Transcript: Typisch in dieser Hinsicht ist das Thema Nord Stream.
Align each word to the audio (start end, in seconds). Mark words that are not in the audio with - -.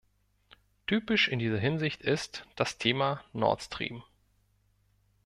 Typisch 0.87 1.27
in 1.27 1.37
dieser 1.37 1.59
Hinsicht 1.59 2.01
ist 2.01 2.47
das 2.55 2.79
Thema 2.79 3.23
Nord 3.33 3.61
Stream. 3.61 4.01